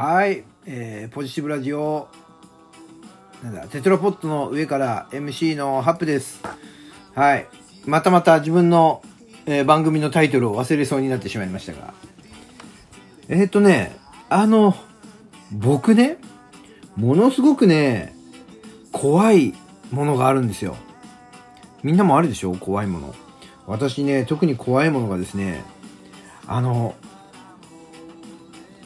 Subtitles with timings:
[0.00, 2.06] はい、えー、ポジティブラジオ、
[3.42, 6.40] なんだ、テトラポットの上から MC のハップです。
[7.16, 7.48] はい。
[7.84, 9.02] またまた自分の、
[9.46, 11.94] えー番組のタイトルを忘れそうになってしまいましたが。
[13.28, 13.96] えっ、ー、とね、
[14.28, 14.76] あの、
[15.50, 16.18] 僕ね、
[16.94, 18.14] ものすごくね、
[18.92, 19.52] 怖い
[19.90, 20.76] ものがあるんですよ。
[21.82, 22.54] みんなもあるでしょ？
[22.54, 23.16] 怖いもの。
[23.66, 25.64] 私ね、特に怖いものがですね、
[26.46, 26.94] あの、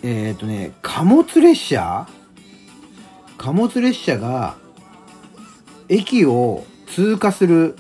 [0.03, 2.07] えっ、ー、とね、貨物列車？
[3.39, 4.57] 貨物列車が
[5.89, 7.77] 駅を通過する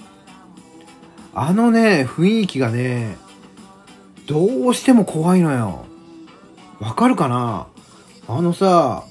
[1.34, 3.18] あのね、雰囲気がね、
[4.26, 5.84] どうしても怖いのよ。
[6.80, 7.66] わかるかな？
[8.28, 9.04] あのさ、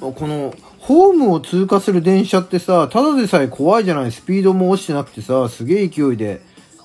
[0.00, 6.40] この、ホームを通過する電車ってさ、ただでさえ怖いじゃないスピードも落ちてなくてさ、すげえ勢いで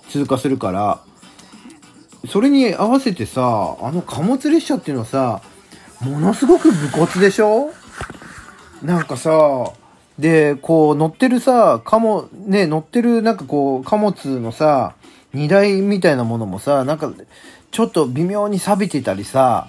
[0.09, 1.06] 通過するから。
[2.29, 5.41] それに合わせてさ、あの貨物列車っていうのはさ、
[6.01, 7.71] ものすごく武骨でしょ？
[8.83, 9.31] なんかさ、
[10.20, 14.95] で、こう乗ってるさ、貨物、ね、乗ってるなんかこう貨物のさ、
[15.33, 17.11] 荷台みたいなものもさ、なんか
[17.71, 19.67] ちょっと微妙に錆びてたりさ、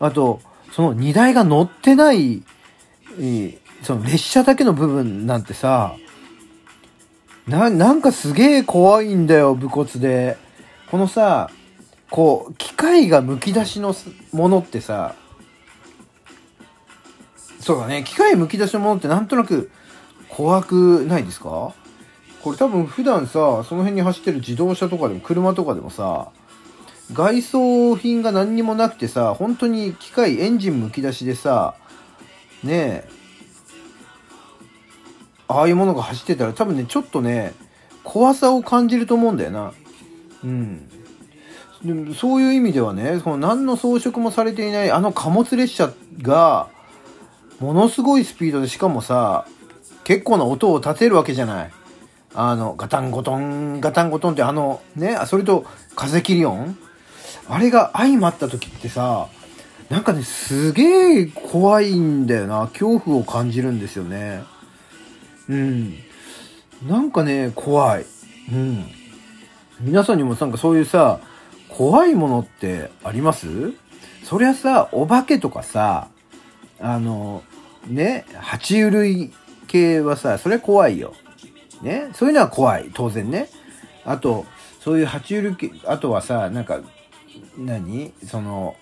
[0.00, 0.40] あと、
[0.72, 2.42] その荷台が乗ってない、
[3.82, 5.96] その列車だけの部分なんてさ、
[7.46, 10.36] な、なんかすげえ怖いんだよ、武骨で。
[10.90, 11.50] このさ、
[12.12, 13.94] こう、機械がむき出しの
[14.32, 15.14] ものってさ、
[17.58, 19.70] そうだね、機械むき出しのものってなんとなく
[20.28, 21.74] 怖くないですか？
[22.42, 26.28] これ多分普段さ、その辺に走ってる自動車とかでも車とかでもさ、
[27.14, 31.76] 外装品が何にもなくてさ、本当に機械、エンジンむき出しでさ、
[32.62, 33.08] ねえ、
[35.48, 37.54] ああいうものが走ってたら多分ね、ちょっとね、
[38.04, 39.72] 怖さを感じると思うんだよな。
[40.44, 40.88] うん。
[41.84, 46.68] でもそういう意味ではね、その何の装飾もされていないあの貨物列車が、
[47.58, 49.46] ものすごいスピードで、しかもさ、
[50.04, 51.70] 結構な音を立てるわけじゃない。
[52.34, 56.76] あの、ガタンゴトン、ガタンゴトンってあの、ね、それと風切り音
[57.48, 59.28] あれが相まった時ってさ、
[59.90, 62.68] なんかね、すげえ怖いんだよな。
[62.68, 64.42] 恐怖を感じるんですよね。
[65.48, 65.94] うん。
[66.86, 68.06] なんかね、怖い。
[68.50, 68.86] うん。
[69.80, 71.20] 皆さんにもなんかそういうさ、
[71.76, 73.72] 怖いものってあります？
[74.24, 76.08] そりゃさ、お化けとかさ、
[76.80, 77.42] あの、
[77.86, 79.32] ね、爬虫類
[79.66, 81.14] 系はさ、それは怖いよ。
[81.82, 83.48] ね、そういうのは怖い、当然ね。
[84.04, 84.46] あと、
[84.80, 86.80] そういう爬虫類系、あとはさ、なんか、
[87.56, 88.12] 何？
[88.26, 88.76] その、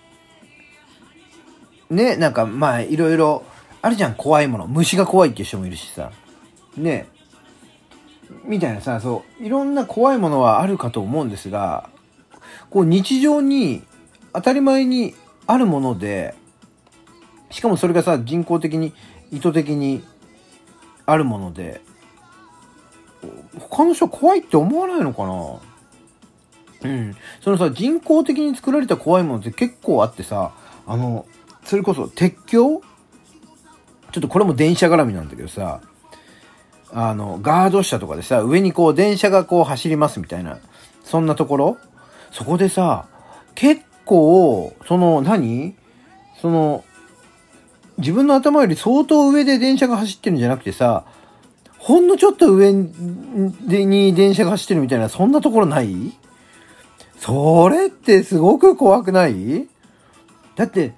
[1.89, 3.43] ね、なんかまあ、いろいろ、
[3.81, 4.67] あるじゃん、怖いもの。
[4.67, 6.11] 虫が怖いっていう人もいるしさ。
[6.77, 7.07] ね。
[8.45, 11.89] みたいなさ、そう、いろんな怖いものはあるかと思うんですが、
[12.71, 13.83] こう日常に
[14.33, 15.13] 当たり前に
[15.45, 16.33] あるもので、
[17.51, 18.93] しかもそれがさ、人工的に、
[19.29, 20.03] 意図的に
[21.05, 21.81] あるもので、
[23.59, 25.27] 他の人は怖いって思わないのか
[26.83, 26.89] な？
[26.89, 27.15] うん。
[27.41, 30.53] そのさ、人工的に作られた怖いものって結構あってさ、
[30.87, 31.25] あの、
[31.65, 32.81] それこそ鉄橋？
[34.11, 35.81] ちょっとこれも電車絡みなんだけどさ、
[36.91, 40.59] あの、ガード車とかでさ、上にこう電車がこう走りますみたいな、
[41.03, 41.77] そんなところ？
[42.31, 43.07] そこでさ、
[43.55, 45.75] 結構、その何、
[46.41, 46.83] その、
[47.97, 51.03] 自分の頭より相当上で電車が走ってるんじゃなくてさ、
[51.77, 56.13] ほんのちょっと上に電車が走ってるみたいな、そんなところない？
[57.17, 59.67] それってすごく怖くない？
[60.55, 60.93] だって、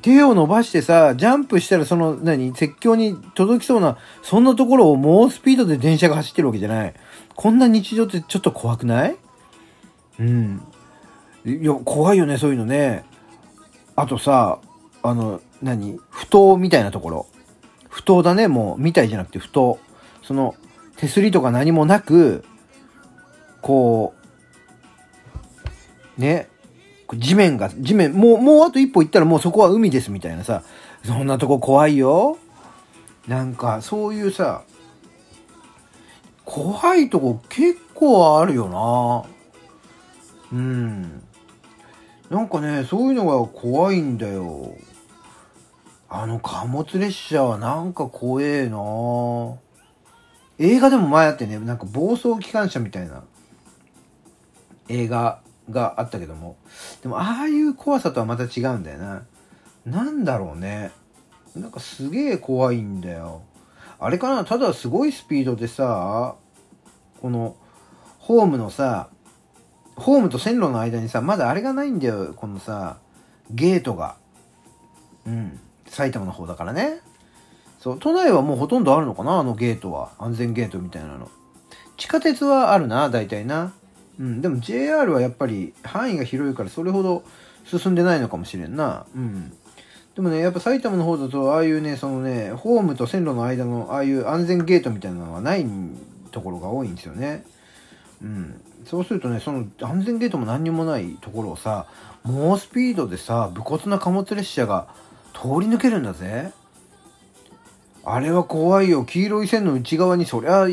[0.00, 6.94] 手を伸ばしてさ、ジャンプしたらその、何、鉄橋に届きそうな、そんなところを猛スピードで電車が走ってるわけじゃない。
[7.34, 9.16] こんな日常ってちょっと怖くない？
[10.20, 10.62] うん。
[11.46, 13.04] いや、怖いよね、そういうのね。
[13.96, 14.60] あとさ、
[15.02, 15.98] あの、何？
[16.10, 17.26] 不当みたいなところ。
[17.88, 19.78] 不当だね、もう、みたいじゃなくて不当。
[20.22, 20.54] その、
[20.96, 22.44] 手すりとか何もなく、
[23.62, 24.14] こ
[26.18, 26.48] う、ね、
[27.14, 30.62] 地面が、地面、もう、もうあと一歩行ったらもうそこは海ですみたいなさ、
[31.04, 32.36] そんなとこ怖いよ。
[33.26, 34.62] なんか、そういうさ、
[36.44, 39.39] 怖いとこ結構あるよな。
[40.52, 41.22] うん。
[42.30, 44.74] なんかね、そういうのが怖いんだよ。
[46.08, 48.78] あの貨物列車はなんか怖えな
[50.58, 53.22] 映画でも前あってね、なんか暴走機関車みたいな
[54.88, 56.56] 映画があったけども、
[57.02, 59.22] でもああいう怖さとはまた違うんだよな。
[59.86, 60.90] なんだろうね。
[61.54, 63.42] なんかすげえ怖いんだよ。
[64.00, 64.44] あれかな？
[64.44, 66.34] ただすごいスピードでさ、
[67.20, 67.54] この
[68.18, 69.10] ホームのさ、
[70.00, 72.98] ホームと線路の間にさ、まだあれがないんだよ、このさ、
[73.50, 74.16] ゲートが。
[75.26, 75.60] うん。
[75.86, 77.00] 埼玉の方だからね。
[77.78, 80.10] そう、都内はもうほとんどあるのかなあのゲートは。
[80.18, 81.30] 安全ゲートみたいなの。
[81.96, 83.72] 地下鉄はあるな、大体な。
[84.18, 84.40] うん。
[84.40, 87.22] でも JR はやっぱり範囲が広いからそれほど
[87.64, 89.06] 進んでないのかもしれんな。
[89.14, 89.52] うん。
[90.14, 95.66] でもね、やっぱ埼玉の方だと、ああいうね、そのね、ホームと線路の間の、ああいう安全ゲートみたいなのがない
[96.30, 97.44] ところが多いんですよね。
[98.22, 98.60] うん。
[98.86, 101.86] そうするとね、その安全ゲートも何にもないところをさ、
[102.24, 104.88] 猛スピードでさ、武骨な貨物列車が
[105.32, 106.52] 通り抜けるんだぜ。
[108.04, 109.04] あれは怖いよ。
[109.04, 110.66] 黄色い線の内側にそりゃ、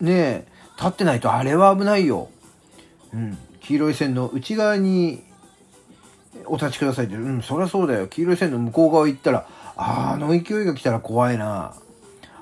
[0.00, 0.46] ね
[0.76, 2.28] 立ってないとあれは危ないよ。
[3.12, 3.36] うん。
[3.60, 5.24] 黄色い線の内側に
[6.46, 7.16] お立ちくださいって。
[7.16, 8.06] うん、そりゃそうだよ。
[8.06, 9.46] 黄色い線の向こう側行ったら、
[9.76, 11.74] あの勢いが来たら怖いな。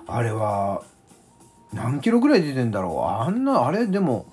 [0.06, 0.82] あれは、
[1.72, 3.22] 何キロぐらい出てんだろう。
[3.22, 4.26] あんな、あれ、でも、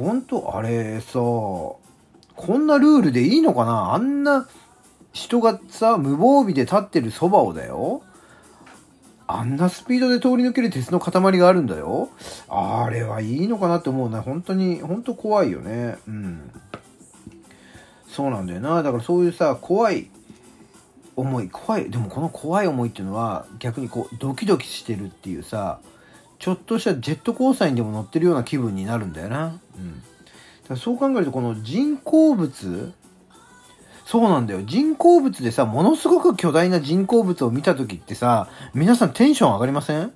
[0.00, 1.78] ほんと、あれさ、こ
[2.48, 3.92] んなルールでいいのかな？
[3.92, 4.48] あんな
[5.12, 8.02] 人がさ、無防備で立ってるそばをだよ。
[9.26, 12.08] あんなスピードで通り抜ける鉄の塊があるんだよ。
[12.48, 14.22] あれはいいのかなって思うな。
[14.22, 15.98] 本当に、本当怖いよね。
[16.08, 16.50] うん。
[18.08, 18.82] そうなんだよな。
[18.82, 20.08] だからそういうさ、怖い
[21.14, 25.80] 思い、怖い、でもこの怖い思いっていうのは逆にこうドキドキしてるっていうさ、
[26.40, 29.60] ちょっとしたジェットコースターにでも乗ってるような気分になるんだよな。
[29.76, 30.00] うん。
[30.00, 30.06] だ
[30.68, 32.92] からそう考えるとこの人工物、
[34.06, 34.62] そうなんだよ。
[34.64, 40.12] 人工物でさ、ものすごく巨大な人工物を見た時ってさ、皆さんテンション上がりません？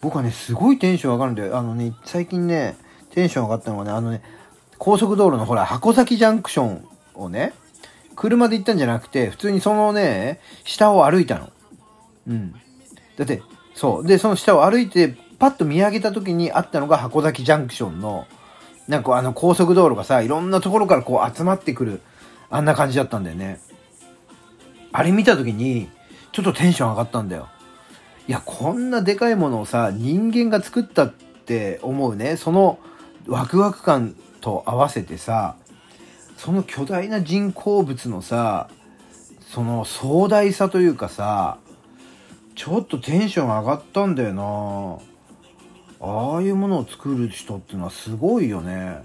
[0.00, 1.58] 僕はね、すごいテンション上がるんだよ。
[1.58, 2.76] あのね、最近ね、
[3.10, 4.22] テンション上がったのがね、あのね、
[4.78, 7.52] 高速道路のほら、箱崎ジャンクションをね、
[8.14, 11.50] 車で行ったんじゃなくて、普通にそのね、下を歩いたの。
[12.28, 12.52] うん。
[13.16, 13.42] だって、
[13.74, 14.06] そう。
[14.06, 18.26] で、その下を歩いて、パッと見上げた時にあったのが箱崎ジャンクションの、
[18.88, 22.00] なんかあの高速道路がさ、いろんなところからこう集まってくる、
[22.50, 23.60] あんな感じだったんだよね。
[24.92, 25.88] あれ見た時に、
[26.32, 27.48] ちょっとテンション上がったんだよ。
[28.26, 32.78] いや、こんなでかいものをさ、人間が作ったって思うね、その
[33.26, 35.56] ワクワク感と合わせてさ、
[36.36, 38.68] その巨大な人工物のさ、
[39.40, 41.58] その壮大さというかさ、
[42.54, 44.98] ちょっとテンション上がったんだよな
[46.00, 49.02] ああいうものを作る人っていうのはすごいよね。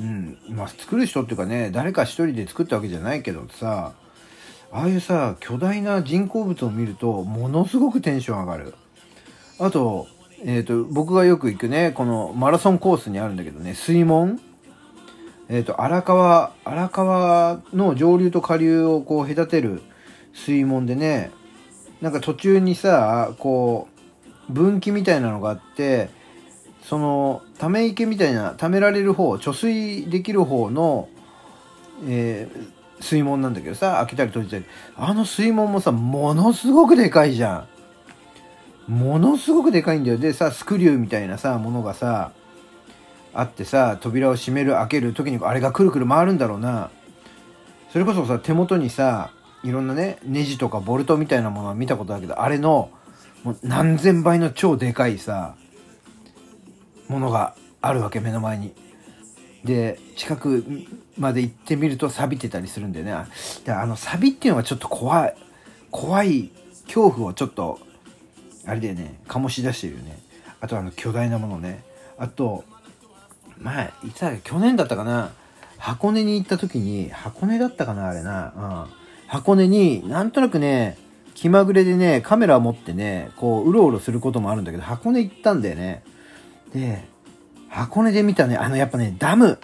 [0.00, 0.38] うん。
[0.48, 3.92] まあ、作る人っていうかね、誰か一人で作ったわけじゃないけどさ、
[4.72, 8.74] ああいうさ、巨大な人工物を見ると、ものすごくテンション上がる。
[9.58, 10.06] あと、
[10.44, 14.40] えっ、と、僕がよく行くね、このマラソンコースにあるんだけどね、水門
[15.48, 19.82] えっ、と、荒川、荒川の上流と下流をこう隔てる
[20.34, 21.30] 水門でね、
[22.00, 23.95] なんか途中にさ、こう、
[24.48, 26.10] 分岐みたいなのがあって、
[26.82, 31.08] その、ため池みたいな、溜められる方、貯水できる方の、
[32.06, 34.64] えー水門なんだけどさ、開けたり閉じたり。
[34.96, 37.66] あの水門もさ、ものすごくでかいじゃ
[38.88, 38.92] ん。
[38.92, 40.18] ものすごくでかいんだよ。
[40.18, 42.32] でさ、スクリューみたいなさ、ものがさ、
[43.34, 46.90] あってさ、扉を閉める、開ける時にあれがくるくる回るんだろうな。
[47.92, 49.30] それこそさ、手元にさ、
[49.62, 52.90] いろんなね、ネジとかボルトみたいなものは見たことあるけど、あれの、
[53.46, 55.54] もう何千倍の超でかいさ、
[57.06, 58.74] ものがあるわけ、目の前に。
[59.64, 60.64] で、近く
[61.16, 63.14] まで行ってみると錆びてたりするんだよね。
[63.64, 65.36] で、あの、錆っていうのがちょっと怖い、
[65.92, 66.50] 怖い
[66.86, 67.78] 恐怖をちょっと、
[68.66, 70.18] あれだよね、醸し出してるよね。
[70.60, 71.84] あとあの、巨大なものね。
[72.18, 72.64] あと、
[73.60, 75.30] 前、いつだ去年だったかな
[75.78, 78.86] 箱根に行った時に、箱根だったかなあれな。
[78.88, 79.28] うん。
[79.28, 80.98] 箱根になんとなくね、
[81.36, 86.02] 気まぐれでね、カメラ持ってね、こう、うろうろすることもあるんだけど、箱根行ったんだよね。
[86.72, 87.04] で、
[87.68, 89.58] 箱根で見たね、あの、やっぱね、ダム。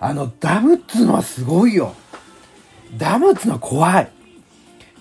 [0.00, 1.94] あの、ダムっつうのはすごいよ。
[2.98, 4.10] ダムっつうのは怖い。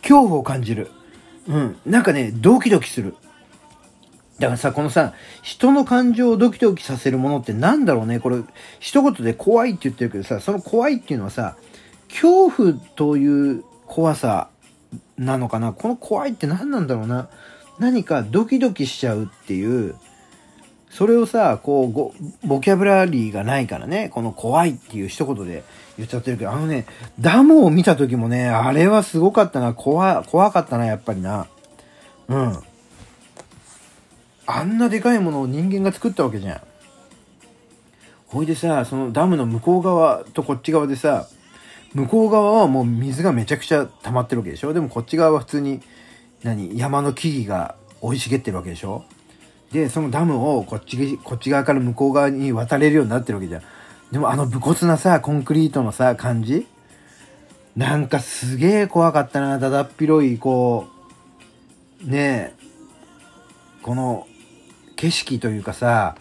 [0.02, 0.92] 恐怖を感じる。
[1.48, 1.78] うん。
[1.84, 3.16] なんかね、ドキドキする。
[4.38, 8.20] だからさ、このさ、人の感情をドキドキさせるものってなんだろうね。
[8.20, 8.38] これ、
[8.80, 11.58] 一言で怖いって言ってるけどさ、その怖いっていうのはさ、
[12.08, 14.50] 恐怖という怖さ
[15.18, 15.74] なのかな？
[15.74, 17.30] この怖いって何なんだろうな？
[17.80, 19.96] 何かドキドキしちゃうっていう、
[20.90, 25.66] それをさ、こう、ボキャブラリーがないからね、この怖いっていう一言で
[25.98, 26.86] 言っちゃってるけど、あのね、
[27.20, 31.48] ダムを見た時もね、あれはすごかったな、怖、怖かったな、やっぱりな。
[32.30, 32.60] うん。
[34.48, 36.62] あんなでかいものを人間が作ったわけじゃん。
[38.28, 41.28] ほいでさ、そのダムの向こう側とこっち側でさ、
[41.96, 44.74] 向こう側はもう水がめちゃくちゃ溜まってるわけでしょ？
[44.74, 45.82] でもこっち側は普通に、
[46.44, 49.06] 何、山の木々が生い茂ってるわけでしょ？
[49.72, 53.62] で、そのダムをこっち、こっち側から向こう側に渡れるようになってるわけじゃん。
[54.12, 56.68] でもあの武骨なさ、コンクリートのさ、感じ？
[57.78, 60.88] なんかすげえ怖かったな、だだっ広い、こ
[62.06, 62.64] う、ねえ、
[63.82, 64.28] この
[64.96, 66.16] 景色というかさ、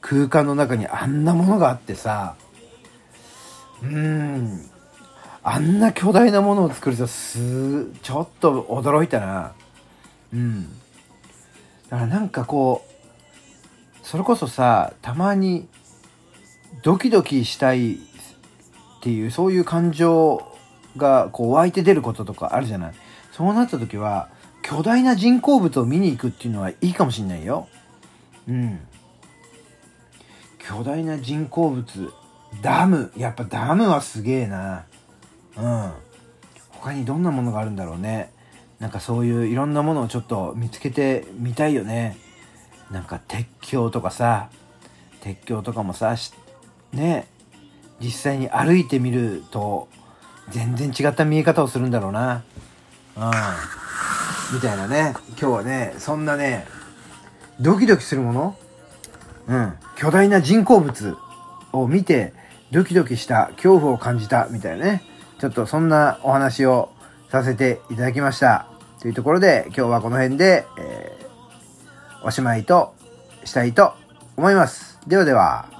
[0.00, 2.36] 空間の中にあんなものがあってさ、
[3.82, 4.70] うーん、
[5.42, 9.52] あんな巨大なものを作るとす、ちょっと驚いたな。
[10.34, 10.64] うん。
[11.88, 12.90] だからなんかこう、
[14.06, 15.66] それこそさ、たまに
[16.82, 17.98] ドキドキしたいっ
[19.02, 20.46] ていう、そういう感情
[20.96, 22.94] がこう湧いて出ることとかあるじゃない。
[23.32, 24.28] そうなった時は、
[24.62, 27.66] 巨大な人工物を見に行くっていうのはいいかもしんないよ。
[28.46, 28.80] うん。
[30.58, 32.12] 巨大な人工物、
[32.62, 33.10] ダム。
[33.16, 34.84] やっぱダムはすげえな。
[35.60, 35.92] うん。
[36.70, 38.32] 他にどんなものがあるんだろうね。
[38.78, 42.16] なんかそういういろんなものをちょっと見つけてみたいよね。
[42.90, 44.48] なんか鉄橋とかさ、
[45.20, 46.16] 鉄橋とかもさ、
[46.92, 47.28] ね、
[48.00, 49.88] 実際に歩いてみると
[50.48, 52.42] 全然違った見え方をするんだろうな。
[53.16, 53.30] うん。
[54.54, 55.14] みたいなね。
[55.28, 56.66] 今日はね、そんなね、
[57.60, 58.56] ドキドキするもの？
[59.46, 59.74] うん。
[59.96, 61.18] 巨大な人工物
[61.72, 62.32] を見て、
[62.72, 65.02] ドキドキした恐怖を感じたみたいなね。
[65.40, 66.90] ちょっとそんなお話を
[67.30, 68.66] させていただきました。
[69.00, 72.94] というところで、今日はこの辺で、えー、おしまいと
[73.44, 73.94] したいと
[74.36, 74.98] 思います。
[75.06, 75.79] ではでは。